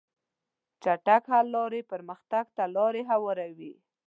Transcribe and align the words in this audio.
چټک 0.83 1.23
حل 1.33 1.47
لارې 1.55 1.81
پرمختګ 1.91 2.45
ته 2.55 2.63
لار 2.75 2.95
هواروي. 3.11 3.73